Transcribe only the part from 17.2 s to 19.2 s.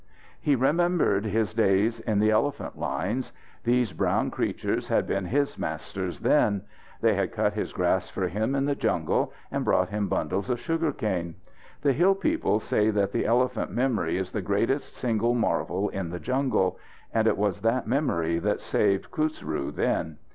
it was that memory that saved